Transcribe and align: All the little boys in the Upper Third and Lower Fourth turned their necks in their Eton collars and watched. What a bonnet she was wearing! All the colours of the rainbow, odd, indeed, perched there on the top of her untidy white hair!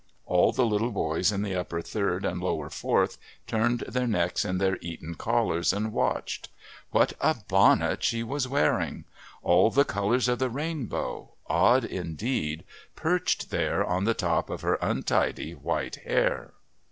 All 0.25 0.51
the 0.51 0.65
little 0.65 0.89
boys 0.91 1.31
in 1.31 1.43
the 1.43 1.53
Upper 1.53 1.79
Third 1.79 2.25
and 2.25 2.41
Lower 2.41 2.71
Fourth 2.71 3.19
turned 3.45 3.81
their 3.81 4.07
necks 4.07 4.43
in 4.43 4.57
their 4.57 4.79
Eton 4.81 5.13
collars 5.13 5.71
and 5.71 5.93
watched. 5.93 6.49
What 6.89 7.13
a 7.21 7.35
bonnet 7.47 8.01
she 8.03 8.23
was 8.23 8.47
wearing! 8.47 9.05
All 9.43 9.69
the 9.69 9.85
colours 9.85 10.27
of 10.27 10.39
the 10.39 10.49
rainbow, 10.49 11.33
odd, 11.45 11.85
indeed, 11.85 12.63
perched 12.95 13.51
there 13.51 13.85
on 13.85 14.05
the 14.05 14.15
top 14.15 14.49
of 14.49 14.61
her 14.61 14.79
untidy 14.81 15.51
white 15.53 15.97
hair! 15.97 16.53